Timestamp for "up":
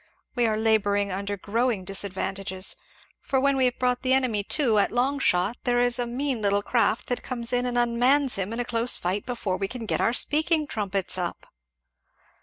11.19-11.45